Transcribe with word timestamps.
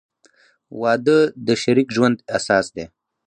•واده 0.81 1.17
د 1.47 1.49
شریک 1.61 1.87
ژوند 1.95 2.17
اساس 2.37 2.65
دی. 2.75 2.85